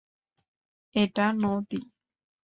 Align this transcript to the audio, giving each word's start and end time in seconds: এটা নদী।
এটা 0.95 1.25
নদী। 1.41 1.81